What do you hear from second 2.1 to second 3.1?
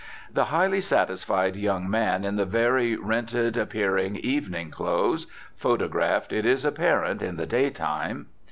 in the very